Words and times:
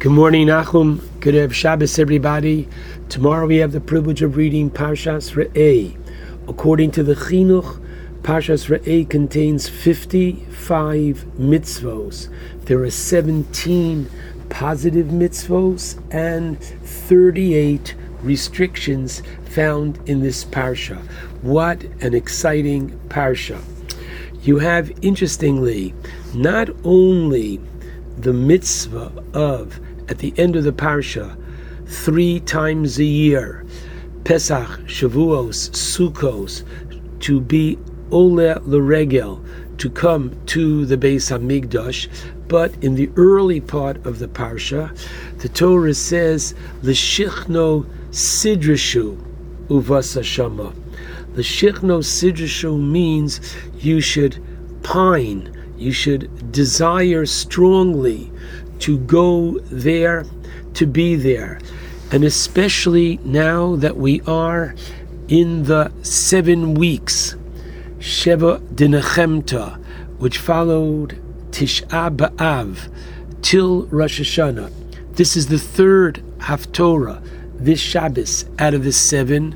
Good 0.00 0.12
morning, 0.12 0.46
Nachum. 0.46 1.02
Good 1.20 1.32
to 1.32 1.42
have 1.42 1.54
Shabbos, 1.54 1.98
everybody. 1.98 2.66
Tomorrow 3.10 3.46
we 3.46 3.58
have 3.58 3.72
the 3.72 3.82
privilege 3.82 4.22
of 4.22 4.34
reading 4.34 4.70
Parshas 4.70 5.34
Re'eh. 5.34 5.94
According 6.48 6.92
to 6.92 7.02
the 7.02 7.12
Chinuch, 7.12 7.78
Parshas 8.22 8.70
Re'eh 8.70 9.06
contains 9.10 9.68
55 9.68 11.26
mitzvos. 11.38 12.30
There 12.64 12.82
are 12.82 12.90
17 12.90 14.08
positive 14.48 15.08
mitzvos 15.08 16.02
and 16.10 16.58
38 16.58 17.94
restrictions 18.22 19.22
found 19.50 20.00
in 20.08 20.22
this 20.22 20.46
parsha. 20.46 20.96
What 21.42 21.84
an 22.00 22.14
exciting 22.14 22.98
parsha. 23.08 23.62
You 24.40 24.60
have, 24.60 24.90
interestingly, 25.02 25.92
not 26.32 26.70
only 26.84 27.60
the 28.16 28.32
mitzvah 28.32 29.12
of, 29.34 29.78
at 30.10 30.18
the 30.18 30.34
end 30.36 30.56
of 30.56 30.64
the 30.64 30.72
parsha, 30.72 31.36
three 31.86 32.40
times 32.40 32.98
a 32.98 33.04
year, 33.04 33.64
Pesach, 34.24 34.68
Shavuos, 34.86 35.70
Sukkos, 35.70 36.64
to 37.20 37.40
be 37.40 37.78
Ole 38.10 38.56
L'Regel, 38.66 39.42
to 39.78 39.88
come 39.88 40.36
to 40.46 40.84
the 40.84 40.96
Beis 40.96 41.30
Hamikdash, 41.30 42.08
but 42.48 42.74
in 42.82 42.96
the 42.96 43.08
early 43.16 43.60
part 43.60 44.04
of 44.04 44.18
the 44.18 44.26
parsha, 44.26 44.90
the 45.38 45.48
Torah 45.48 45.94
says, 45.94 46.54
L'shichno 46.82 47.86
sidrashu 48.10 49.16
uvasa 49.68 50.24
shama. 50.24 50.72
L'shichno 51.36 52.02
sidrashu 52.02 52.78
means 52.78 53.40
you 53.78 54.00
should 54.00 54.44
pine, 54.82 55.56
you 55.78 55.92
should 55.92 56.50
desire 56.50 57.24
strongly 57.24 58.30
to 58.80 58.98
go 58.98 59.58
there, 59.70 60.24
to 60.74 60.86
be 60.86 61.14
there. 61.14 61.60
And 62.12 62.24
especially 62.24 63.18
now 63.24 63.76
that 63.76 63.96
we 63.96 64.20
are 64.22 64.74
in 65.28 65.64
the 65.64 65.92
seven 66.02 66.74
weeks, 66.74 67.36
Sheva 67.98 68.60
Dinachemta, 68.74 69.82
which 70.18 70.38
followed 70.38 71.18
Tish'a 71.50 72.14
B'Av 72.16 72.90
till 73.42 73.86
Rosh 73.86 74.20
Hashanah. 74.20 74.72
This 75.14 75.36
is 75.36 75.48
the 75.48 75.58
third 75.58 76.22
Haftorah, 76.38 77.22
this 77.54 77.80
Shabbos, 77.80 78.46
out 78.58 78.74
of 78.74 78.84
the 78.84 78.92
seven. 78.92 79.52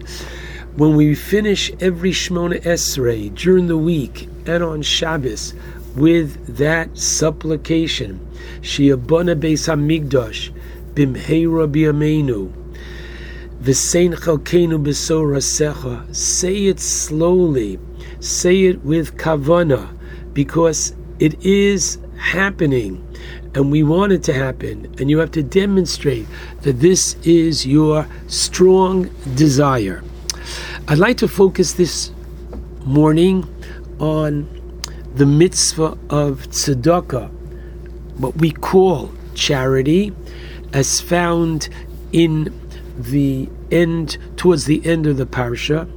When 0.76 0.96
we 0.96 1.14
finish 1.14 1.72
every 1.80 2.10
Shmona 2.10 2.62
Esrei 2.62 3.34
during 3.34 3.66
the 3.66 3.78
week 3.78 4.28
and 4.46 4.62
on 4.62 4.82
Shabbos 4.82 5.54
with 5.96 6.56
that 6.56 6.96
supplication, 6.98 8.20
Shiabona 8.60 9.38
Beis 9.38 9.68
Hamikdash, 9.68 10.52
Bimheira 10.94 11.70
Biamenu, 11.70 12.52
V'sein 13.62 14.14
Chalkenu 14.14 14.82
B'Sora 14.84 15.38
Secha, 15.38 16.14
say 16.14 16.66
it 16.66 16.80
slowly, 16.80 17.78
say 18.20 18.64
it 18.64 18.84
with 18.84 19.16
Kavana, 19.16 19.96
because 20.32 20.94
it 21.18 21.42
is 21.44 21.98
happening 22.18 23.00
and 23.54 23.70
we 23.70 23.84
want 23.84 24.12
it 24.12 24.22
to 24.24 24.32
happen, 24.32 24.92
and 24.98 25.08
you 25.08 25.18
have 25.18 25.30
to 25.30 25.42
demonstrate 25.42 26.26
that 26.62 26.80
this 26.80 27.14
is 27.22 27.64
your 27.64 28.06
strong 28.26 29.08
desire. 29.36 30.02
I'd 30.88 30.98
like 30.98 31.18
to 31.18 31.28
focus 31.28 31.74
this 31.74 32.10
morning 32.84 33.48
on 34.00 34.48
the 35.14 35.26
mitzvah 35.26 35.96
of 36.10 36.48
tzedakah, 36.50 37.30
what 38.18 38.36
we 38.36 38.50
call 38.50 39.12
charity, 39.34 40.12
as 40.72 41.00
found 41.00 41.68
in 42.12 42.52
the 42.98 43.48
end, 43.70 44.18
towards 44.36 44.64
the 44.64 44.84
end 44.84 45.06
of 45.06 45.16
the 45.16 45.26
parsha, 45.26 45.88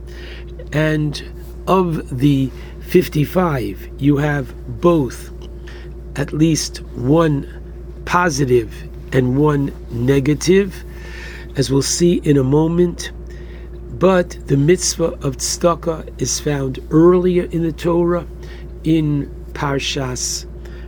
and 0.71 1.23
of 1.65 2.19
the 2.19 2.51
55, 2.81 3.89
you 3.97 4.17
have 4.17 4.53
both 4.81 5.31
at 6.15 6.31
least 6.31 6.77
one 6.93 7.47
positive 8.05 8.71
and 9.13 9.37
one 9.37 9.73
negative, 9.89 10.83
as 11.55 11.71
we'll 11.71 11.81
see 11.81 12.15
in 12.17 12.37
a 12.37 12.43
moment. 12.43 13.11
But 13.93 14.37
the 14.45 14.57
mitzvah 14.57 15.13
of 15.25 15.37
tzedakah 15.37 16.21
is 16.21 16.39
found 16.39 16.79
earlier 16.91 17.45
in 17.45 17.63
the 17.63 17.71
Torah, 17.71 18.27
in 18.87 19.27
Parshas 19.51 20.45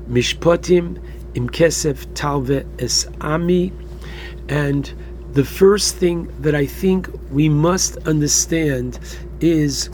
Mishpatim, 0.07 0.97
in 1.35 1.49
Kesef 1.49 2.07
Talve 2.13 2.65
Es 2.79 3.05
Ami, 3.19 3.73
and 4.47 4.93
the 5.33 5.43
first 5.43 5.97
thing 5.97 6.31
that 6.41 6.55
I 6.55 6.65
think 6.65 7.09
we 7.29 7.49
must 7.49 7.97
understand 8.07 8.99
is 9.41 9.89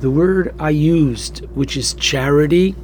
the 0.00 0.10
word 0.10 0.54
I 0.58 0.70
used, 0.70 1.44
which 1.54 1.76
is 1.76 1.92
charity 1.94 2.74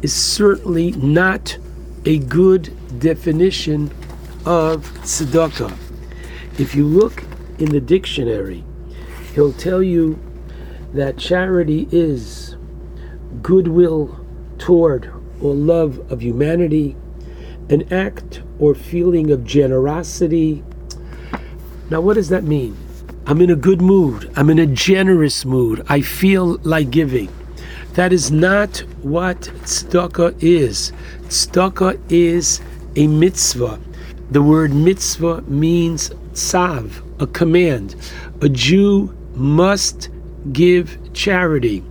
is 0.00 0.14
certainly 0.14 0.92
not 0.92 1.58
a 2.04 2.18
good 2.18 2.72
definition 3.00 3.90
of 4.46 4.86
tzedakah. 5.02 5.76
If 6.60 6.76
you 6.76 6.86
look 6.86 7.24
in 7.58 7.70
the 7.70 7.80
dictionary, 7.80 8.62
he'll 9.34 9.52
tell 9.54 9.82
you 9.82 10.20
that 10.92 11.18
charity 11.18 11.88
is 11.90 12.53
goodwill 13.42 14.24
toward 14.58 15.12
or 15.40 15.54
love 15.54 15.98
of 16.10 16.22
humanity, 16.22 16.96
an 17.68 17.92
act 17.92 18.42
or 18.58 18.74
feeling 18.74 19.30
of 19.30 19.44
generosity. 19.44 20.62
Now, 21.90 22.00
what 22.00 22.14
does 22.14 22.28
that 22.28 22.44
mean? 22.44 22.76
I'm 23.26 23.40
in 23.40 23.50
a 23.50 23.56
good 23.56 23.80
mood. 23.80 24.30
I'm 24.36 24.50
in 24.50 24.58
a 24.58 24.66
generous 24.66 25.44
mood. 25.44 25.84
I 25.88 26.02
feel 26.02 26.58
like 26.62 26.90
giving. 26.90 27.30
That 27.94 28.12
is 28.12 28.30
not 28.30 28.78
what 29.02 29.40
tzedakah 29.40 30.42
is. 30.42 30.92
Tzedakah 31.28 32.00
is 32.10 32.60
a 32.96 33.06
mitzvah. 33.06 33.80
The 34.30 34.42
word 34.42 34.74
mitzvah 34.74 35.42
means 35.42 36.10
sav, 36.32 37.02
a 37.20 37.26
command. 37.26 37.96
A 38.42 38.48
Jew 38.48 39.14
must 39.34 40.10
give 40.52 40.98
charity. 41.14 41.82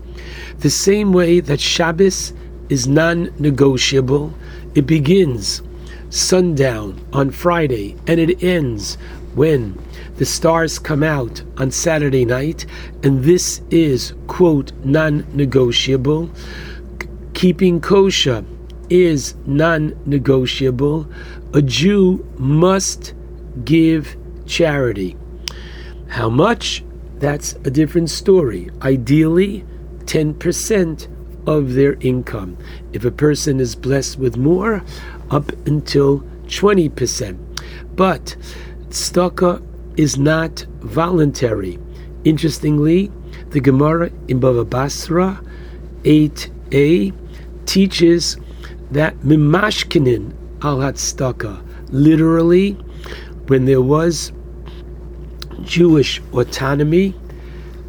The 0.63 0.69
same 0.69 1.11
way 1.11 1.41
that 1.41 1.59
Shabbos 1.59 2.31
is 2.69 2.87
non 2.87 3.33
negotiable, 3.37 4.33
it 4.73 4.87
begins 4.87 5.61
sundown 6.09 7.05
on 7.11 7.31
Friday 7.31 7.97
and 8.07 8.17
it 8.17 8.41
ends 8.41 8.97
when 9.35 9.77
the 10.15 10.25
stars 10.25 10.79
come 10.79 11.03
out 11.03 11.43
on 11.57 11.69
Saturday 11.69 12.23
night, 12.23 12.65
and 13.03 13.25
this 13.25 13.61
is, 13.71 14.13
quote, 14.27 14.71
non 14.85 15.25
negotiable. 15.33 16.31
Keeping 17.33 17.81
kosher 17.81 18.45
is 18.89 19.35
non 19.45 19.99
negotiable. 20.05 21.09
A 21.53 21.61
Jew 21.61 22.25
must 22.37 23.13
give 23.65 24.15
charity. 24.45 25.17
How 26.07 26.29
much? 26.29 26.85
That's 27.19 27.51
a 27.65 27.69
different 27.69 28.09
story. 28.09 28.69
Ideally, 28.81 29.65
10% 30.05 31.07
of 31.47 31.73
their 31.73 31.93
income. 31.99 32.57
If 32.93 33.05
a 33.05 33.11
person 33.11 33.59
is 33.59 33.75
blessed 33.75 34.17
with 34.17 34.37
more, 34.37 34.83
up 35.29 35.51
until 35.67 36.19
20%. 36.47 37.37
But 37.95 38.35
tzedakah 38.89 39.61
is 39.97 40.17
not 40.17 40.65
voluntary. 40.81 41.79
Interestingly, 42.23 43.11
the 43.49 43.59
Gemara 43.59 44.11
in 44.27 44.39
Bava 44.39 44.67
Basra 44.69 45.41
8a 46.03 47.13
teaches 47.65 48.37
that 48.91 49.15
mimashkinin 49.19 50.33
al 50.63 50.77
hatstaka, 50.77 51.61
literally, 51.89 52.73
when 53.47 53.65
there 53.65 53.81
was 53.81 54.31
Jewish 55.63 56.21
autonomy, 56.33 57.13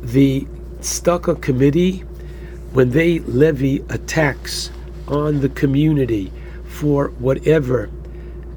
the 0.03 0.47
Staka 0.85 1.41
committee, 1.41 2.01
when 2.73 2.91
they 2.91 3.21
levy 3.21 3.83
a 3.89 3.99
tax 3.99 4.71
on 5.09 5.41
the 5.41 5.49
community 5.49 6.31
for 6.67 7.09
whatever 7.19 7.91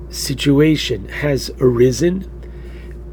situation 0.09 1.07
has 1.07 1.50
arisen, 1.59 2.29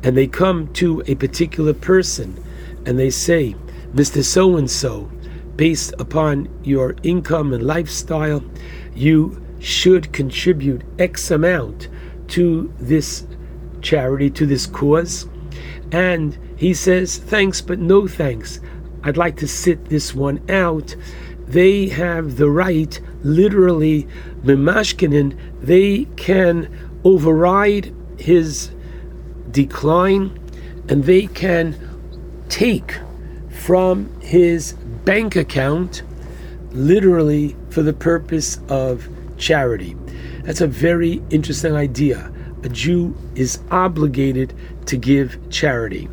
and 0.02 0.16
they 0.16 0.26
come 0.26 0.72
to 0.74 1.02
a 1.06 1.14
particular 1.14 1.72
person 1.72 2.42
and 2.84 2.98
they 2.98 3.10
say, 3.10 3.54
Mr. 3.94 4.22
So 4.22 4.56
and 4.56 4.70
so, 4.70 5.10
based 5.56 5.94
upon 5.98 6.48
your 6.64 6.96
income 7.02 7.52
and 7.52 7.62
lifestyle, 7.62 8.42
you 8.94 9.40
should 9.60 10.12
contribute 10.12 10.82
X 10.98 11.30
amount 11.30 11.88
to 12.28 12.72
this 12.78 13.26
charity, 13.80 14.28
to 14.30 14.44
this 14.44 14.66
cause. 14.66 15.28
And 15.92 16.36
he 16.56 16.74
says, 16.74 17.16
Thanks, 17.16 17.60
but 17.60 17.78
no 17.78 18.06
thanks. 18.08 18.60
I'd 19.04 19.16
like 19.16 19.36
to 19.36 19.46
sit 19.46 19.84
this 19.86 20.14
one 20.14 20.40
out. 20.50 20.96
They 21.46 21.88
have 21.88 22.36
the 22.36 22.50
right, 22.50 22.98
literally, 23.22 24.08
Mimashkinin, 24.42 25.38
they 25.60 26.06
can 26.16 26.68
override 27.04 27.94
his 28.18 28.70
decline 29.50 30.38
and 30.88 31.04
they 31.04 31.26
can 31.26 31.76
take 32.48 32.98
from 33.50 34.20
his 34.20 34.72
bank 35.04 35.36
account 35.36 36.02
literally 36.72 37.56
for 37.70 37.82
the 37.82 37.92
purpose 37.92 38.58
of 38.68 39.06
charity. 39.36 39.96
That's 40.44 40.60
a 40.60 40.66
very 40.66 41.22
interesting 41.30 41.74
idea. 41.74 42.32
A 42.62 42.68
Jew 42.68 43.14
is 43.34 43.60
obligated 43.70 44.54
to 44.86 44.96
give 44.96 45.38
charity. 45.50 46.08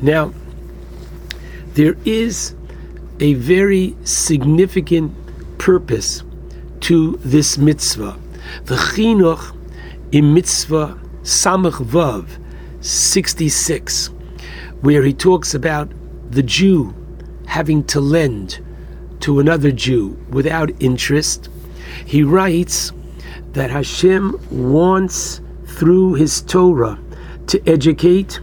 Now, 0.00 0.32
there 1.76 1.96
is 2.06 2.54
a 3.20 3.34
very 3.34 3.94
significant 4.02 5.12
purpose 5.58 6.22
to 6.80 7.18
this 7.18 7.58
mitzvah. 7.58 8.18
The 8.64 8.76
chinuch 8.76 9.54
in 10.10 10.32
mitzvah 10.32 10.98
samach 11.22 11.84
vav 11.84 12.26
66, 12.80 14.06
where 14.80 15.02
he 15.02 15.12
talks 15.12 15.52
about 15.52 15.92
the 16.30 16.42
Jew 16.42 16.94
having 17.46 17.84
to 17.84 18.00
lend 18.00 18.64
to 19.20 19.38
another 19.38 19.70
Jew 19.70 20.18
without 20.30 20.70
interest, 20.80 21.50
he 22.06 22.22
writes 22.22 22.92
that 23.52 23.70
Hashem 23.70 24.40
wants 24.50 25.42
through 25.66 26.14
his 26.14 26.40
Torah 26.40 26.98
to 27.48 27.62
educate 27.68 28.40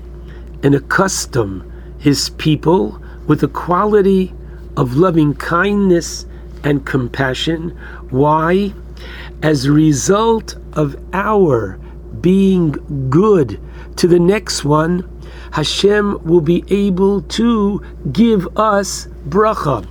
and 0.62 0.76
accustom 0.76 1.72
his 1.98 2.30
people 2.30 3.03
with 3.28 3.42
the 3.42 3.48
quality 3.48 4.34
of 4.78 4.96
loving 4.96 5.34
kindness 5.34 6.26
and 6.64 6.86
compassion. 6.86 7.78
Why? 8.10 8.74
As 9.42 9.66
a 9.66 9.72
result 9.72 10.56
of 10.74 10.96
our 11.14 11.78
being 12.22 12.72
good 13.10 13.60
to 13.98 14.08
the 14.08 14.20
next 14.20 14.64
one, 14.64 15.10
Hashem 15.52 16.24
will 16.24 16.42
be 16.42 16.64
able 16.70 17.22
to 17.22 17.82
give 18.12 18.58
us 18.58 19.08
bracha. 19.28 19.88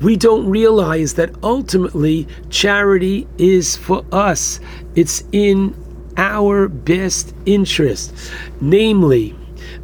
We 0.00 0.16
don't 0.16 0.48
realize 0.48 1.14
that 1.14 1.34
ultimately 1.42 2.28
charity 2.50 3.26
is 3.38 3.76
for 3.76 4.04
us. 4.12 4.60
It's 4.94 5.24
in 5.32 5.74
our 6.16 6.68
best 6.68 7.34
interest. 7.46 8.14
Namely, 8.60 9.34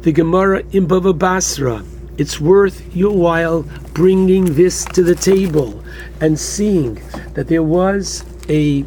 the 0.01 0.11
Gemara 0.11 0.63
in 0.71 0.87
Bava 0.87 1.17
Basra. 1.17 1.83
It's 2.19 2.37
worth 2.37 2.93
your 2.93 3.15
while 3.15 3.63
bringing 3.93 4.53
this 4.55 4.83
to 4.83 5.03
the 5.03 5.15
table 5.15 5.81
and 6.19 6.37
seeing 6.37 7.01
that 7.33 7.47
there 7.47 7.63
was 7.63 8.25
a 8.49 8.83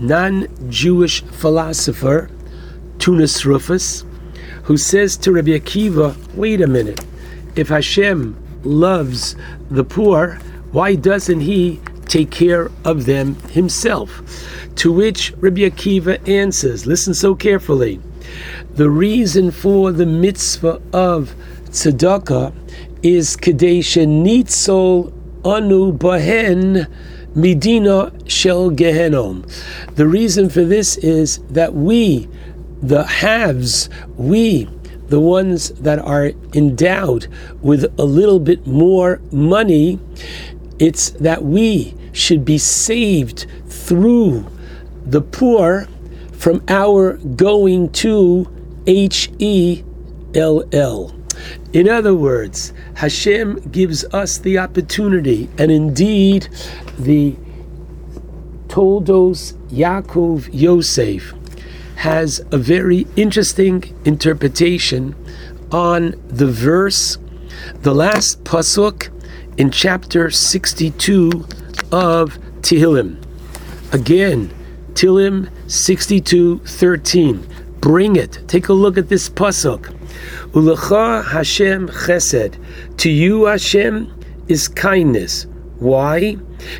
non 0.00 0.48
Jewish 0.70 1.22
philosopher, 1.24 2.30
Turnus 2.98 3.44
Rufus, 3.44 4.06
who 4.62 4.78
says 4.78 5.18
to 5.18 5.32
Rabbi 5.32 5.50
Akiva, 5.50 6.16
wait 6.34 6.62
a 6.62 6.66
minute, 6.66 7.04
if 7.54 7.68
Hashem 7.68 8.34
loves 8.62 9.36
the 9.68 9.84
poor, 9.84 10.36
why 10.72 10.94
doesn't 10.94 11.40
he 11.40 11.82
take 12.06 12.30
care 12.30 12.70
of 12.86 13.04
them 13.04 13.34
himself? 13.50 14.22
To 14.76 14.90
which 14.90 15.34
Rabbi 15.36 15.68
Akiva 15.68 16.26
answers, 16.26 16.86
listen 16.86 17.12
so 17.12 17.34
carefully, 17.34 18.00
the 18.70 18.88
reason 18.88 19.50
for 19.50 19.92
the 19.92 20.06
mitzvah 20.06 20.80
of 20.94 21.34
tzedakah 21.74 22.54
is 23.02 23.36
kadesha 23.36 24.06
nitzol 24.06 25.12
anu 25.44 25.92
bahen 25.92 26.86
Medina 27.34 28.12
shel 28.28 28.70
Gehenom. 28.70 29.44
The 29.96 30.06
reason 30.06 30.48
for 30.48 30.64
this 30.64 30.96
is 30.98 31.38
that 31.50 31.74
we, 31.74 32.28
the 32.80 33.02
haves, 33.02 33.90
we, 34.16 34.68
the 35.08 35.18
ones 35.18 35.70
that 35.70 35.98
are 35.98 36.30
endowed 36.54 37.26
with 37.60 37.92
a 37.98 38.04
little 38.04 38.38
bit 38.38 38.66
more 38.68 39.20
money, 39.32 39.98
it's 40.78 41.10
that 41.10 41.44
we 41.44 41.94
should 42.12 42.44
be 42.44 42.58
saved 42.58 43.46
through 43.66 44.46
the 45.04 45.20
poor 45.20 45.88
from 46.32 46.62
our 46.68 47.14
going 47.16 47.90
to 47.90 48.48
H 48.86 49.30
E 49.38 49.82
L 50.34 50.62
L. 50.72 51.13
In 51.72 51.88
other 51.88 52.14
words, 52.14 52.72
Hashem 52.94 53.70
gives 53.70 54.04
us 54.06 54.38
the 54.38 54.58
opportunity, 54.58 55.48
and 55.58 55.70
indeed, 55.70 56.48
the 56.98 57.36
Toldos 58.68 59.52
Yaakov 59.70 60.48
Yosef 60.52 61.34
has 61.96 62.40
a 62.50 62.58
very 62.58 63.06
interesting 63.16 63.82
interpretation 64.04 65.14
on 65.70 66.14
the 66.28 66.46
verse, 66.46 67.18
the 67.82 67.94
last 67.94 68.44
pasuk 68.44 69.10
in 69.56 69.70
chapter 69.70 70.30
62 70.30 71.46
of 71.92 72.38
Tehillim. 72.60 73.22
Again, 73.92 74.50
Tehillim 74.94 75.50
62 75.70 76.58
13. 76.58 77.46
Bring 77.80 78.16
it. 78.16 78.40
Take 78.48 78.68
a 78.68 78.72
look 78.72 78.98
at 78.98 79.08
this 79.08 79.28
pasuk. 79.28 79.93
Ulecha 80.54 81.24
Hashem 81.24 81.88
chesed. 81.88 82.56
To 82.98 83.10
you, 83.10 83.46
Hashem, 83.46 84.14
is 84.46 84.68
kindness. 84.68 85.48
Why? 85.80 86.36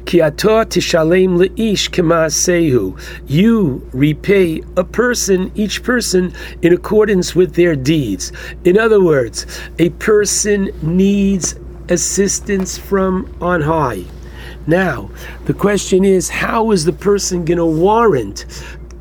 Ki 0.07 0.19
tishalem 0.19 1.37
leish 1.37 1.91
kemasehu. 1.91 2.97
You 3.27 3.85
repay 3.93 4.63
a 4.77 4.85
person, 4.85 5.51
each 5.57 5.83
person, 5.83 6.33
in 6.63 6.73
accordance 6.73 7.35
with 7.35 7.57
their 7.57 7.75
deeds. 7.75 8.31
In 8.63 8.79
other 8.79 9.03
words, 9.03 9.45
a 9.81 9.91
person 9.91 10.71
needs 10.81 11.57
assistance 11.89 12.79
from 12.79 13.37
on 13.41 13.61
high. 13.61 14.05
Now, 14.69 15.11
the 15.47 15.53
question 15.53 16.05
is, 16.05 16.29
how 16.29 16.71
is 16.71 16.85
the 16.85 16.93
person 16.93 17.45
going 17.45 17.59
to 17.59 17.67
warrant 17.67 18.47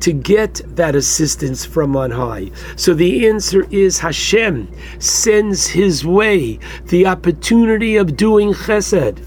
to 0.04 0.12
get 0.12 0.60
that 0.76 0.94
assistance 0.94 1.64
from 1.64 1.96
on 1.96 2.10
high? 2.10 2.50
So 2.76 2.92
the 2.92 3.26
answer 3.26 3.66
is 3.70 3.98
Hashem 3.98 4.70
sends 4.98 5.66
his 5.66 6.04
way 6.04 6.58
the 6.86 7.06
opportunity 7.06 7.96
of 7.96 8.16
doing 8.16 8.52
chesed, 8.52 9.18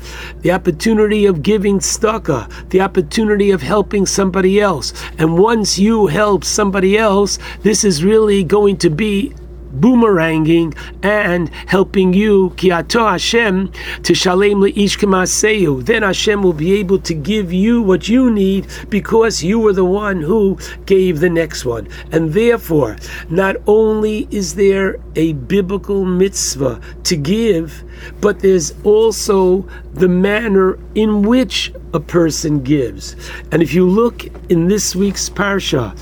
the 0.41 0.51
opportunity 0.51 1.25
of 1.25 1.41
giving 1.41 1.79
tzedakah, 1.79 2.69
the 2.69 2.81
opportunity 2.81 3.49
of 3.49 3.61
helping 3.61 4.05
somebody 4.05 4.61
else. 4.61 4.93
And 5.17 5.39
once 5.39 5.79
you 5.79 6.05
help 6.05 6.43
somebody 6.43 6.97
else, 6.97 7.39
this 7.63 7.83
is 7.83 8.03
really 8.03 8.43
going 8.43 8.77
to 8.77 8.91
be 8.91 9.33
boomeranging 9.79 10.75
and 11.03 11.49
helping 11.67 12.13
you, 12.13 12.51
kiato 12.55 13.11
Hashem, 13.11 13.71
to 14.03 14.13
shalem 14.13 14.61
leish 14.61 14.97
kemaseyu. 14.97 15.85
Then 15.85 16.03
Hashem 16.03 16.41
will 16.43 16.53
be 16.53 16.73
able 16.73 16.99
to 16.99 17.13
give 17.13 17.51
you 17.53 17.81
what 17.81 18.07
you 18.07 18.31
need 18.31 18.67
because 18.89 19.43
you 19.43 19.59
were 19.59 19.73
the 19.73 19.85
one 19.85 20.21
who 20.21 20.57
gave 20.85 21.19
the 21.19 21.29
next 21.29 21.65
one. 21.65 21.87
And 22.11 22.33
therefore, 22.33 22.97
not 23.29 23.55
only 23.67 24.27
is 24.31 24.55
there 24.55 24.97
a 25.15 25.33
biblical 25.33 26.05
mitzvah 26.05 26.79
to 27.03 27.15
give, 27.15 27.83
but 28.21 28.39
there's 28.39 28.73
also 28.83 29.67
the 29.93 30.07
manner 30.07 30.77
in 30.95 31.23
which 31.23 31.73
a 31.93 31.99
person 31.99 32.61
gives. 32.63 33.15
And 33.51 33.63
if 33.63 33.73
you 33.73 33.87
look 33.87 34.25
in 34.49 34.67
this 34.67 34.95
week's 34.95 35.29
parsha, 35.29 35.97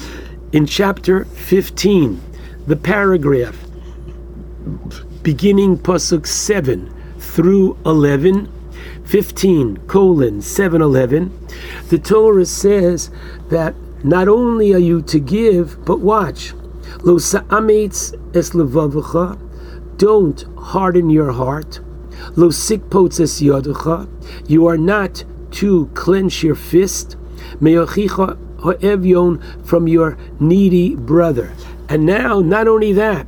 in 0.51 0.65
chapter 0.65 1.25
15, 1.25 2.21
the 2.67 2.75
paragraph 2.75 3.57
beginning 5.21 5.77
pasuk 5.77 6.25
7 6.25 6.93
through 7.19 7.77
11 7.85 8.51
15 9.05 9.77
colon 9.87 10.41
7 10.41 10.81
11 10.81 11.47
the 11.89 11.99
torah 11.99 12.45
says 12.45 13.11
that 13.49 13.75
not 14.05 14.27
only 14.27 14.71
are 14.71 14.77
you 14.77 15.01
to 15.01 15.19
give 15.19 15.83
but 15.83 15.99
watch. 15.99 16.53
Lo 17.01 17.15
es 17.15 17.31
don't 19.97 20.45
harden 20.57 21.09
your 21.09 21.31
heart. 21.31 21.79
Lo 22.35 22.49
sikpots 22.49 23.19
es 23.19 23.41
yodacha 23.41 24.07
you 24.47 24.67
are 24.67 24.77
not 24.77 25.23
to 25.49 25.87
clench 25.95 26.43
your 26.43 26.53
fist. 26.53 27.17
Meyochicha 27.59 28.37
ha'evyon 28.61 29.65
from 29.65 29.87
your 29.87 30.17
needy 30.39 30.95
brother 30.95 31.51
and 31.89 32.05
now 32.05 32.39
not 32.39 32.67
only 32.67 32.93
that 32.93 33.27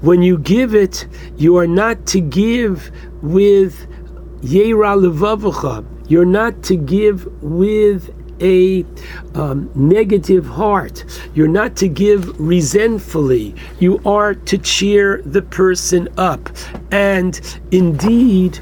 when 0.00 0.22
you 0.22 0.38
give 0.38 0.74
it, 0.74 1.06
you 1.36 1.56
are 1.56 1.66
not 1.66 2.06
to 2.08 2.20
give 2.20 2.90
with 3.22 3.86
Yera 4.42 4.94
Levavacha. 4.96 5.84
You're 6.08 6.24
not 6.24 6.62
to 6.64 6.76
give 6.76 7.26
with 7.42 8.12
a 8.40 8.84
um, 9.34 9.70
negative 9.74 10.46
heart. 10.46 11.04
You're 11.34 11.48
not 11.48 11.76
to 11.76 11.88
give 11.88 12.38
resentfully. 12.38 13.54
You 13.80 14.00
are 14.04 14.34
to 14.34 14.58
cheer 14.58 15.22
the 15.24 15.42
person 15.42 16.08
up. 16.18 16.50
And 16.90 17.40
indeed, 17.72 18.60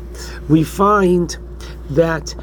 we 0.49 0.63
find 0.63 1.37
that 1.91 2.35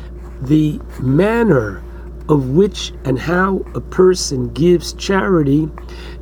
the 0.42 0.80
manner 1.00 1.82
of 2.30 2.50
which 2.50 2.94
and 3.06 3.18
how 3.18 3.58
a 3.76 3.82
person 3.82 4.52
gives 4.54 4.94
charity 4.94 5.70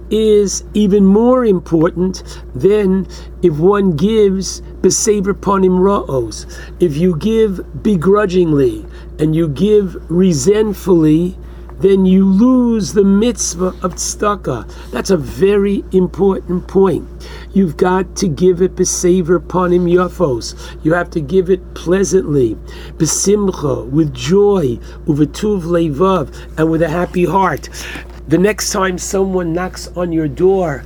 is 0.10 0.64
even 0.74 1.06
more 1.06 1.46
important 1.46 2.24
than 2.56 3.08
if 3.42 3.58
one 3.58 3.96
gives 3.96 4.62
besaver 4.82 5.34
panim 5.34 5.80
ra'os. 5.80 6.46
If 6.80 6.98
you 6.98 7.16
give 7.18 7.84
begrudgingly 7.84 8.86
and 9.20 9.36
you 9.36 9.48
give 9.48 9.98
resentfully, 10.10 11.38
then 11.80 12.06
you 12.06 12.26
lose 12.26 12.92
the 12.92 13.04
mitzvah 13.04 13.68
of 13.84 13.96
tzedakah. 13.96 14.92
That's 14.92 15.12
a 15.12 15.18
very 15.18 15.84
important 15.94 16.68
point. 16.68 17.08
You've 17.54 17.78
got 17.78 18.18
to 18.18 18.28
give 18.28 18.62
it 18.62 18.76
besaver 18.76 19.40
panim 19.40 19.90
yafos. 19.90 20.56
You 20.84 20.94
have 20.94 21.10
to 21.12 21.22
give 21.22 21.50
it 21.50 21.74
pleasantly, 21.76 22.56
besimcha, 22.98 23.90
with 23.90 24.14
joy, 24.14 24.76
uvetuv 25.06 25.64
levav, 25.64 26.58
and 26.58 26.70
with 26.70 26.82
a 26.82 26.90
happy 26.90 27.26
heart. 27.26 27.70
The 28.30 28.38
next 28.38 28.70
time 28.70 29.00
someone 29.00 29.54
knocks 29.54 29.88
on 29.98 30.12
your 30.12 30.28
door, 30.28 30.84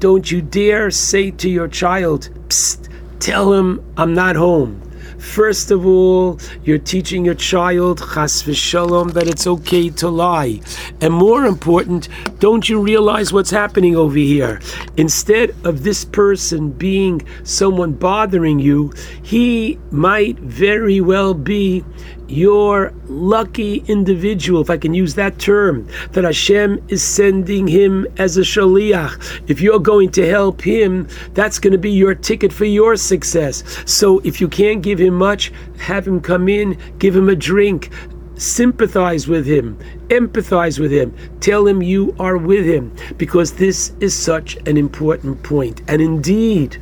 don't 0.00 0.30
you 0.30 0.42
dare 0.42 0.90
say 0.90 1.30
to 1.30 1.48
your 1.48 1.66
child, 1.66 2.28
Psst, 2.48 2.90
tell 3.20 3.54
him 3.54 3.82
I'm 3.96 4.12
not 4.12 4.36
home. 4.36 4.82
First 5.18 5.70
of 5.70 5.86
all, 5.86 6.38
you're 6.62 6.76
teaching 6.76 7.24
your 7.24 7.36
child, 7.36 8.00
chas 8.00 8.42
v'shalom, 8.42 9.14
that 9.14 9.26
it's 9.26 9.46
okay 9.46 9.88
to 9.88 10.10
lie. 10.10 10.60
And 11.00 11.14
more 11.14 11.46
important, 11.46 12.10
don't 12.38 12.68
you 12.68 12.82
realize 12.82 13.32
what's 13.32 13.50
happening 13.50 13.96
over 13.96 14.18
here? 14.18 14.60
Instead 14.98 15.56
of 15.64 15.84
this 15.84 16.04
person 16.04 16.70
being 16.70 17.26
someone 17.44 17.94
bothering 17.94 18.58
you, 18.58 18.92
he 19.22 19.78
might 19.90 20.38
very 20.38 21.00
well 21.00 21.32
be 21.32 21.82
your 22.28 22.92
lucky 23.06 23.84
individual, 23.88 24.60
if 24.60 24.70
I 24.70 24.76
can 24.76 24.94
use 24.94 25.14
that 25.14 25.38
term, 25.38 25.88
that 26.12 26.24
Hashem 26.24 26.84
is 26.88 27.02
sending 27.02 27.66
him 27.66 28.06
as 28.18 28.36
a 28.36 28.42
shaliach. 28.42 29.42
If 29.48 29.60
you're 29.60 29.78
going 29.78 30.10
to 30.12 30.28
help 30.28 30.62
him, 30.62 31.08
that's 31.34 31.58
going 31.58 31.72
to 31.72 31.78
be 31.78 31.90
your 31.90 32.14
ticket 32.14 32.52
for 32.52 32.64
your 32.64 32.96
success. 32.96 33.62
So 33.86 34.20
if 34.20 34.40
you 34.40 34.48
can't 34.48 34.82
give 34.82 34.98
him 34.98 35.14
much, 35.14 35.52
have 35.78 36.06
him 36.06 36.20
come 36.20 36.48
in, 36.48 36.78
give 36.98 37.14
him 37.14 37.28
a 37.28 37.36
drink, 37.36 37.90
sympathize 38.36 39.28
with 39.28 39.46
him, 39.46 39.78
empathize 40.08 40.78
with 40.78 40.90
him, 40.90 41.14
tell 41.40 41.66
him 41.66 41.82
you 41.82 42.14
are 42.18 42.36
with 42.36 42.64
him, 42.64 42.94
because 43.16 43.52
this 43.52 43.92
is 44.00 44.14
such 44.14 44.56
an 44.66 44.76
important 44.76 45.42
point. 45.42 45.82
And 45.88 46.02
indeed, 46.02 46.74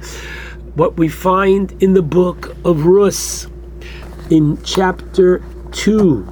what 0.74 0.96
we 0.96 1.08
find 1.08 1.70
in 1.82 1.92
the 1.92 2.02
book 2.02 2.56
of 2.64 2.86
Rus, 2.86 3.46
in 4.32 4.56
chapter 4.64 5.44
2, 5.72 6.24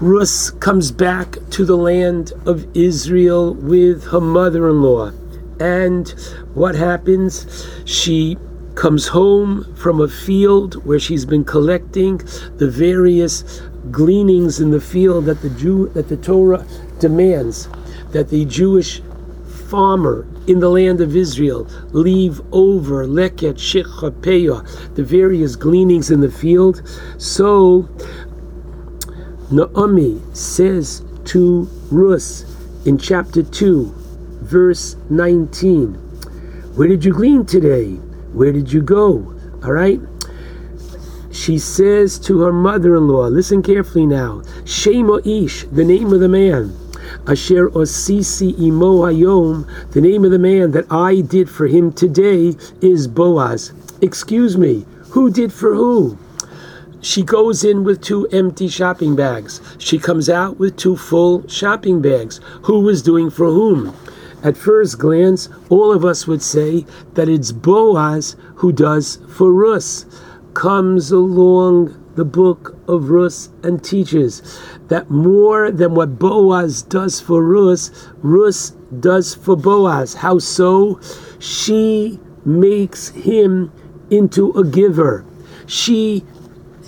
Rus 0.00 0.48
comes 0.48 0.90
back 0.90 1.36
to 1.50 1.66
the 1.66 1.76
land 1.76 2.32
of 2.46 2.66
Israel 2.74 3.52
with 3.52 4.04
her 4.04 4.20
mother 4.20 4.70
in 4.70 4.80
law. 4.80 5.12
And 5.60 6.08
what 6.54 6.74
happens? 6.74 7.68
She 7.84 8.38
comes 8.76 9.08
home 9.08 9.74
from 9.76 10.00
a 10.00 10.08
field 10.08 10.82
where 10.86 10.98
she's 10.98 11.26
been 11.26 11.44
collecting 11.44 12.16
the 12.56 12.70
various 12.70 13.60
gleanings 13.90 14.58
in 14.58 14.70
the 14.70 14.80
field 14.80 15.26
that 15.26 15.42
the 15.42 15.50
Jew 15.50 15.90
that 15.90 16.08
the 16.08 16.16
Torah 16.16 16.64
demands 16.98 17.68
that 18.12 18.30
the 18.30 18.46
Jewish 18.46 19.02
farmer 19.68 20.26
in 20.46 20.60
the 20.60 20.68
land 20.68 21.00
of 21.00 21.14
Israel 21.14 21.68
leave 21.92 22.40
over 22.52 23.06
leket 23.06 23.56
shechapeya 23.56 24.94
the 24.94 25.04
various 25.04 25.56
gleanings 25.56 26.10
in 26.10 26.20
the 26.20 26.30
field. 26.30 26.82
So 27.18 27.88
Naomi 29.50 30.20
says 30.32 31.02
to 31.26 31.68
Rus 31.90 32.44
in 32.86 32.98
chapter 32.98 33.42
2, 33.42 33.94
verse 34.42 34.96
19, 35.10 35.94
Where 36.74 36.88
did 36.88 37.04
you 37.04 37.12
glean 37.12 37.44
today? 37.44 37.92
Where 38.32 38.52
did 38.52 38.72
you 38.72 38.82
go? 38.82 39.34
All 39.62 39.72
right. 39.72 40.00
She 41.30 41.58
says 41.58 42.18
to 42.20 42.40
her 42.40 42.52
mother 42.52 42.96
in 42.96 43.08
law, 43.08 43.26
listen 43.26 43.62
carefully 43.62 44.06
now, 44.06 44.42
Shema 44.64 45.18
Ish, 45.24 45.64
the 45.64 45.84
name 45.84 46.12
of 46.12 46.20
the 46.20 46.28
man. 46.28 46.74
Asher 47.26 47.68
Osisi 47.70 48.58
Imo 48.60 49.02
Hayom, 49.02 49.66
the 49.92 50.00
name 50.00 50.24
of 50.24 50.30
the 50.30 50.38
man 50.38 50.72
that 50.72 50.90
I 50.90 51.20
did 51.20 51.48
for 51.48 51.66
him 51.66 51.92
today 51.92 52.56
is 52.80 53.06
Boaz. 53.06 53.72
Excuse 54.00 54.56
me, 54.56 54.86
who 55.10 55.30
did 55.30 55.52
for 55.52 55.74
who? 55.74 56.18
She 57.00 57.22
goes 57.22 57.64
in 57.64 57.84
with 57.84 58.00
two 58.00 58.26
empty 58.28 58.68
shopping 58.68 59.14
bags. 59.14 59.60
She 59.78 59.98
comes 59.98 60.28
out 60.28 60.58
with 60.58 60.76
two 60.76 60.96
full 60.96 61.46
shopping 61.48 62.02
bags. 62.02 62.40
Who 62.62 62.80
was 62.80 63.02
doing 63.02 63.30
for 63.30 63.46
whom? 63.46 63.94
At 64.42 64.56
first 64.56 64.98
glance, 64.98 65.48
all 65.68 65.92
of 65.92 66.04
us 66.04 66.26
would 66.26 66.42
say 66.42 66.86
that 67.14 67.28
it's 67.28 67.52
Boaz 67.52 68.36
who 68.56 68.72
does 68.72 69.18
for 69.28 69.52
Rus. 69.52 70.06
Comes 70.54 71.10
along 71.10 71.94
the 72.18 72.24
book 72.24 72.76
of 72.88 73.10
Rus 73.10 73.48
and 73.62 73.82
teaches 73.82 74.42
that 74.88 75.08
more 75.08 75.70
than 75.70 75.94
what 75.94 76.18
Boaz 76.18 76.82
does 76.82 77.20
for 77.20 77.44
Rus, 77.44 77.92
Rus 78.22 78.70
does 78.98 79.36
for 79.36 79.56
Boaz. 79.56 80.14
How 80.14 80.40
so? 80.40 80.98
She 81.38 82.18
makes 82.44 83.10
him 83.10 83.70
into 84.10 84.50
a 84.50 84.64
giver. 84.64 85.24
She 85.68 86.24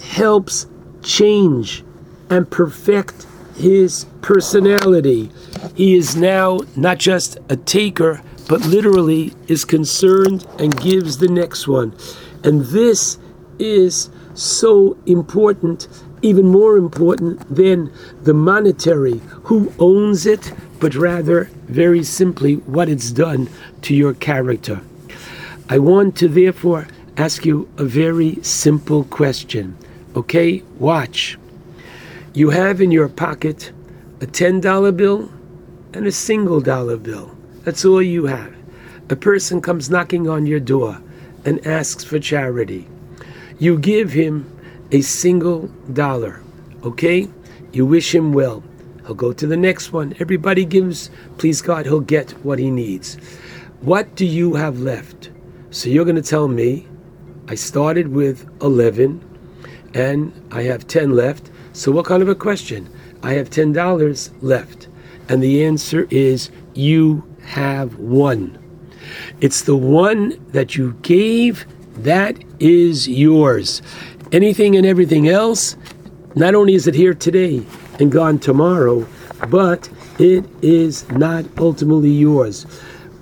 helps 0.02 0.66
change 1.00 1.84
and 2.28 2.50
perfect 2.50 3.24
his 3.54 4.06
personality. 4.22 5.30
He 5.76 5.94
is 5.94 6.16
now 6.16 6.58
not 6.74 6.98
just 6.98 7.38
a 7.48 7.56
taker, 7.56 8.20
but 8.48 8.66
literally 8.66 9.32
is 9.46 9.64
concerned 9.64 10.44
and 10.58 10.76
gives 10.80 11.18
the 11.18 11.28
next 11.28 11.68
one. 11.68 11.94
And 12.42 12.62
this 12.62 13.16
is 13.60 14.10
so 14.40 14.96
important, 15.06 15.88
even 16.22 16.46
more 16.46 16.76
important 16.76 17.54
than 17.54 17.92
the 18.22 18.34
monetary, 18.34 19.20
who 19.44 19.72
owns 19.78 20.26
it, 20.26 20.52
but 20.80 20.94
rather, 20.94 21.44
very 21.66 22.02
simply, 22.02 22.56
what 22.56 22.88
it's 22.88 23.10
done 23.10 23.48
to 23.82 23.94
your 23.94 24.14
character. 24.14 24.80
I 25.68 25.78
want 25.78 26.16
to 26.16 26.28
therefore 26.28 26.88
ask 27.16 27.44
you 27.44 27.68
a 27.76 27.84
very 27.84 28.42
simple 28.42 29.04
question. 29.04 29.76
Okay, 30.16 30.62
watch. 30.78 31.38
You 32.32 32.50
have 32.50 32.80
in 32.80 32.90
your 32.90 33.08
pocket 33.08 33.72
a 34.20 34.26
$10 34.26 34.96
bill 34.96 35.30
and 35.92 36.06
a 36.06 36.12
single 36.12 36.60
dollar 36.60 36.96
bill. 36.96 37.36
That's 37.64 37.84
all 37.84 38.02
you 38.02 38.24
have. 38.26 38.54
A 39.10 39.16
person 39.16 39.60
comes 39.60 39.90
knocking 39.90 40.28
on 40.28 40.46
your 40.46 40.60
door 40.60 41.00
and 41.44 41.64
asks 41.66 42.04
for 42.04 42.18
charity. 42.18 42.88
You 43.60 43.78
give 43.78 44.10
him 44.10 44.50
a 44.90 45.02
single 45.02 45.68
dollar, 45.92 46.40
okay? 46.82 47.28
You 47.72 47.84
wish 47.84 48.14
him 48.14 48.32
well. 48.32 48.64
He'll 49.04 49.14
go 49.14 49.34
to 49.34 49.46
the 49.46 49.56
next 49.56 49.92
one. 49.92 50.14
Everybody 50.18 50.64
gives, 50.64 51.10
please 51.36 51.60
God, 51.60 51.84
he'll 51.84 52.00
get 52.00 52.30
what 52.42 52.58
he 52.58 52.70
needs. 52.70 53.16
What 53.82 54.14
do 54.14 54.24
you 54.24 54.54
have 54.54 54.80
left? 54.80 55.30
So 55.70 55.90
you're 55.90 56.06
going 56.06 56.16
to 56.16 56.22
tell 56.22 56.48
me, 56.48 56.88
I 57.48 57.54
started 57.54 58.08
with 58.08 58.48
11 58.62 59.22
and 59.92 60.32
I 60.50 60.62
have 60.62 60.86
10 60.86 61.14
left. 61.14 61.50
So, 61.74 61.92
what 61.92 62.06
kind 62.06 62.22
of 62.22 62.30
a 62.30 62.34
question? 62.34 62.88
I 63.22 63.34
have 63.34 63.50
$10 63.50 64.30
left. 64.40 64.88
And 65.28 65.42
the 65.42 65.64
answer 65.64 66.08
is 66.10 66.50
you 66.72 67.24
have 67.42 67.98
one. 67.98 68.56
It's 69.42 69.62
the 69.62 69.76
one 69.76 70.42
that 70.52 70.76
you 70.76 70.94
gave 71.02 71.66
that 72.04 72.42
is 72.58 73.08
yours. 73.08 73.82
Anything 74.32 74.76
and 74.76 74.86
everything 74.86 75.28
else, 75.28 75.76
not 76.34 76.54
only 76.54 76.74
is 76.74 76.86
it 76.86 76.94
here 76.94 77.14
today 77.14 77.64
and 77.98 78.12
gone 78.12 78.38
tomorrow, 78.38 79.06
but 79.48 79.90
it 80.18 80.44
is 80.62 81.08
not 81.10 81.44
ultimately 81.58 82.10
yours. 82.10 82.66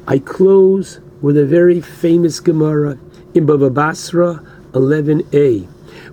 I 0.07 0.19
close 0.19 1.01
with 1.21 1.37
a 1.37 1.47
very 1.47 1.81
famous 1.81 2.41
Gemara 2.41 2.99
in 3.35 3.47
Baba 3.47 3.71
Basra 3.71 4.43
11a, 4.73 5.67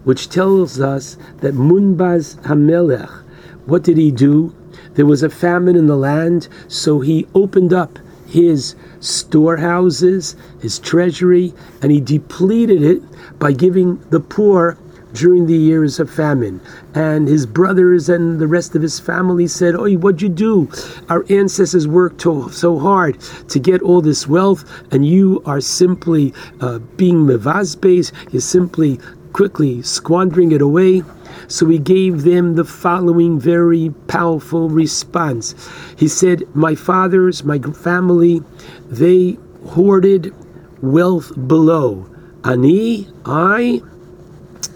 which 0.04 0.30
tells 0.30 0.80
us 0.80 1.18
that 1.42 1.54
Munbaz 1.54 2.42
Hamelech 2.44 3.26
what 3.66 3.84
did 3.84 3.98
he 3.98 4.12
do? 4.12 4.56
There 4.94 5.06
was 5.06 5.24
a 5.24 5.30
famine 5.30 5.76
in 5.76 5.88
the 5.88 5.98
land, 5.98 6.48
so 6.68 7.00
he 7.00 7.28
opened 7.34 7.74
up 7.74 7.98
his 8.36 8.76
storehouses, 9.00 10.36
his 10.60 10.78
treasury, 10.78 11.54
and 11.82 11.90
he 11.90 12.02
depleted 12.02 12.84
it 12.84 13.02
by 13.40 13.54
giving 13.54 13.98
the 14.10 14.20
poor 14.20 14.78
during 15.14 15.46
the 15.46 15.56
years 15.58 16.02
of 16.02 16.10
famine. 16.12 16.60
And 16.94 17.30
his 17.30 17.46
brothers 17.46 18.10
and 18.10 18.38
the 18.38 18.48
rest 18.48 18.76
of 18.76 18.82
his 18.82 19.00
family 19.00 19.48
said, 19.48 19.74
Oh, 19.74 19.90
what'd 19.94 20.22
you 20.22 20.28
do? 20.28 20.70
Our 21.08 21.26
ancestors 21.30 21.88
worked 21.88 22.22
so 22.24 22.78
hard 22.78 23.22
to 23.22 23.58
get 23.58 23.82
all 23.82 24.02
this 24.02 24.28
wealth, 24.28 24.66
and 24.92 25.08
you 25.08 25.42
are 25.46 25.62
simply 25.62 26.34
uh, 26.60 26.80
being 26.98 27.26
mevazbes, 27.26 28.12
you're 28.34 28.42
simply 28.42 29.00
quickly 29.32 29.82
squandering 29.82 30.52
it 30.52 30.62
away. 30.62 31.04
So 31.48 31.68
he 31.68 31.78
gave 31.78 32.24
them 32.24 32.56
the 32.56 32.66
following 32.66 33.40
very 33.40 33.92
powerful 34.08 34.70
response. 34.70 35.56
He 35.98 36.08
said, 36.08 36.44
My 36.56 36.76
fathers, 36.76 37.44
my 37.44 37.60
family, 37.60 38.42
they 38.90 39.38
hoarded 39.68 40.34
wealth 40.82 41.32
below. 41.48 42.10
Ani, 42.44 43.08
I, 43.26 43.82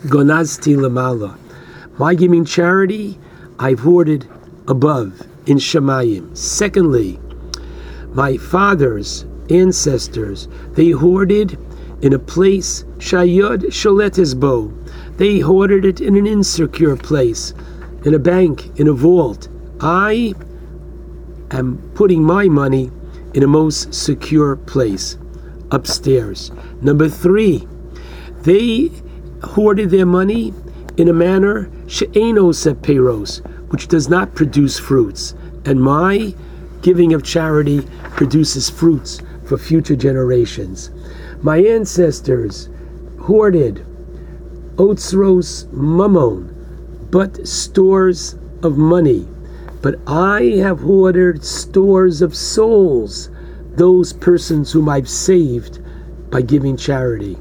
gonazti 0.08 0.76
lamala. 0.76 1.38
My 1.98 2.16
giving 2.16 2.46
charity, 2.46 3.20
I've 3.60 3.80
hoarded 3.80 4.28
above 4.68 5.22
in 5.46 5.58
Shemayim. 5.58 6.36
Secondly, 6.38 7.20
my 8.14 8.38
fathers, 8.38 9.26
ancestors, 9.50 10.48
they 10.74 10.92
hoarded 10.92 11.58
in 12.02 12.14
a 12.14 12.20
place, 12.20 12.84
Shayod 12.98 13.66
Sholetesbo. 13.66 14.79
They 15.20 15.40
hoarded 15.40 15.84
it 15.84 16.00
in 16.00 16.16
an 16.16 16.26
insecure 16.26 16.96
place, 16.96 17.54
in 18.06 18.14
a 18.14 18.20
bank, 18.20 18.80
in 18.80 18.88
a 18.88 18.94
vault. 18.94 19.50
I 19.82 20.34
am 21.52 21.92
putting 21.94 22.24
my 22.24 22.48
money 22.48 22.90
in 23.34 23.44
a 23.44 23.48
most 23.48 23.94
secure 23.94 24.56
place, 24.56 25.18
upstairs. 25.72 26.52
Number 26.82 27.10
three, 27.10 27.68
they 28.44 28.92
hoarded 29.44 29.90
their 29.90 30.06
money 30.06 30.54
in 30.96 31.10
a 31.10 31.14
manner 31.14 31.70
she'eno 31.88 32.54
seperos, 32.54 33.46
which 33.72 33.90
does 33.90 34.08
not 34.08 34.36
produce 34.36 34.80
fruits. 34.80 35.36
And 35.66 35.82
my 35.82 36.34
giving 36.82 37.14
of 37.14 37.26
charity 37.26 37.82
produces 38.12 38.70
fruits 38.70 39.20
for 39.44 39.58
future 39.58 39.98
generations. 39.98 40.92
My 41.42 41.58
ancestors 41.58 42.70
hoarded 43.20 43.86
otzros 44.80 45.70
mammon, 45.74 46.56
but 47.12 47.46
stores 47.46 48.36
of 48.64 48.78
money. 48.78 49.28
But 49.82 50.00
I 50.08 50.58
have 50.62 50.80
hoarded 50.80 51.44
stores 51.44 52.22
of 52.22 52.34
souls, 52.34 53.30
those 53.76 54.14
persons 54.14 54.72
whom 54.72 54.88
I've 54.88 55.10
saved 55.10 55.80
by 56.32 56.42
giving 56.42 56.78
charity. 56.78 57.38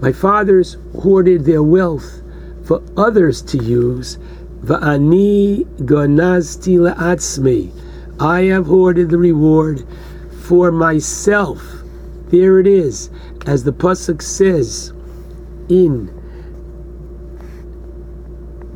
My 0.00 0.12
fathers 0.12 0.76
hoarded 1.00 1.46
their 1.46 1.62
wealth 1.62 2.22
for 2.64 2.82
others 2.96 3.40
to 3.42 3.58
use. 3.58 4.18
Va'ani 4.60 5.64
gonazti 5.78 6.76
la'atzmi. 6.78 7.72
I 8.20 8.42
have 8.44 8.66
hoarded 8.66 9.08
the 9.08 9.18
reward 9.18 9.86
for 10.42 10.70
myself. 10.70 11.62
There 12.28 12.58
it 12.58 12.66
is, 12.66 13.08
as 13.46 13.64
the 13.64 13.72
pasuk 13.72 14.20
says 14.20 14.92
in 15.68 16.15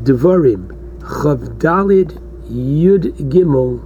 Devarim, 0.03 0.69
Chavdalid 1.01 2.19
Yud 2.51 3.13
Gimel 3.31 3.81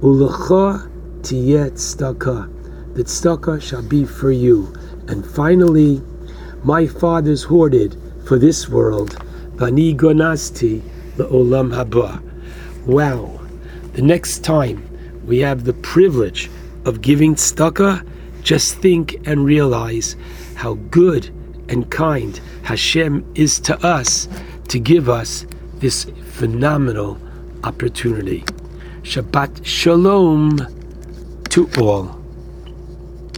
Ulecha 0.00 0.88
Tiyet 1.22 1.72
Staka. 1.72 2.48
That 2.94 3.06
staka 3.06 3.60
shall 3.60 3.82
be 3.82 4.04
for 4.04 4.30
you. 4.30 4.72
And 5.08 5.26
finally, 5.26 6.02
my 6.62 6.86
fathers 6.86 7.42
hoarded 7.42 7.96
for 8.26 8.38
this 8.38 8.68
world. 8.68 9.16
Vani 9.56 9.96
gonasti 9.96 10.82
le'olam 11.16 11.74
haba. 11.74 12.22
Wow. 12.86 13.40
The 13.94 14.02
next 14.02 14.44
time 14.44 14.86
we 15.26 15.38
have 15.40 15.64
the 15.64 15.72
privilege 15.74 16.48
of 16.84 17.02
giving 17.02 17.34
staka, 17.34 18.06
just 18.42 18.76
think 18.76 19.26
and 19.26 19.44
realize 19.44 20.16
how 20.54 20.74
good 20.90 21.28
and 21.68 21.90
kind 21.90 22.40
Hashem 22.62 23.24
is 23.34 23.60
to 23.60 23.78
us 23.84 24.28
to 24.70 24.78
give 24.78 25.08
us 25.08 25.46
this 25.78 26.04
phenomenal 26.30 27.18
opportunity. 27.64 28.44
Shabbat 29.02 29.66
Shalom 29.66 30.58
to 31.48 31.68
all. 31.80 32.19